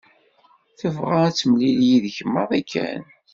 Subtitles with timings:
[0.79, 3.03] Tebɣa ad temlil yid-k maḍi kan.